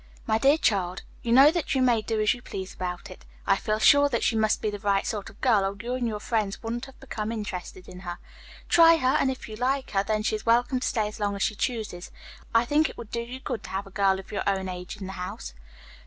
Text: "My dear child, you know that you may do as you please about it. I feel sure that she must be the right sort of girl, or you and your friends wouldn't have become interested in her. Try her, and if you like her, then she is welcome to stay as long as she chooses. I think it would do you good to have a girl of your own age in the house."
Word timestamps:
"My 0.25 0.39
dear 0.39 0.57
child, 0.57 1.03
you 1.21 1.31
know 1.31 1.51
that 1.51 1.75
you 1.75 1.81
may 1.83 2.01
do 2.01 2.19
as 2.19 2.33
you 2.33 2.41
please 2.41 2.73
about 2.73 3.11
it. 3.11 3.23
I 3.45 3.55
feel 3.55 3.77
sure 3.77 4.09
that 4.09 4.23
she 4.23 4.35
must 4.35 4.59
be 4.59 4.71
the 4.71 4.79
right 4.79 5.05
sort 5.05 5.29
of 5.29 5.39
girl, 5.41 5.63
or 5.63 5.75
you 5.79 5.93
and 5.93 6.07
your 6.07 6.19
friends 6.19 6.63
wouldn't 6.63 6.87
have 6.87 6.99
become 6.99 7.31
interested 7.31 7.87
in 7.87 7.99
her. 7.99 8.17
Try 8.67 8.95
her, 8.97 9.15
and 9.19 9.29
if 9.29 9.47
you 9.47 9.55
like 9.57 9.91
her, 9.91 10.01
then 10.03 10.23
she 10.23 10.35
is 10.35 10.43
welcome 10.43 10.79
to 10.79 10.87
stay 10.87 11.07
as 11.07 11.19
long 11.19 11.35
as 11.35 11.43
she 11.43 11.53
chooses. 11.53 12.09
I 12.51 12.65
think 12.65 12.89
it 12.89 12.97
would 12.97 13.11
do 13.11 13.21
you 13.21 13.41
good 13.41 13.61
to 13.65 13.69
have 13.69 13.85
a 13.85 13.91
girl 13.91 14.17
of 14.19 14.31
your 14.31 14.41
own 14.49 14.67
age 14.67 14.97
in 14.97 15.05
the 15.05 15.13
house." 15.13 15.53